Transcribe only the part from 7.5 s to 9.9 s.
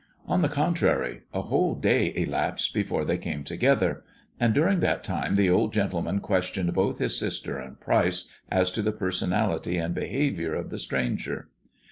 and Pryce as to the personality